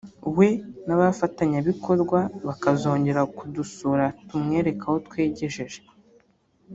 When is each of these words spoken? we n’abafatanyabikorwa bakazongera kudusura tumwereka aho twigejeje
we 0.37 0.49
n’abafatanyabikorwa 0.85 2.19
bakazongera 2.47 3.21
kudusura 3.35 4.05
tumwereka 4.27 4.83
aho 4.89 4.97
twigejeje 5.07 5.79